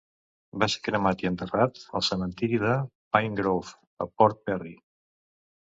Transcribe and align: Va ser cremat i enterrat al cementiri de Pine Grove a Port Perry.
Va 0.61 0.67
ser 0.75 0.79
cremat 0.87 1.21
i 1.25 1.29
enterrat 1.31 1.77
al 1.99 2.05
cementiri 2.09 2.61
de 2.65 2.73
Pine 3.19 3.39
Grove 3.43 3.79
a 4.07 4.11
Port 4.17 4.43
Perry. 4.51 4.77